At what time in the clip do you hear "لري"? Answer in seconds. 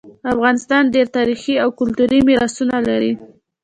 2.87-3.11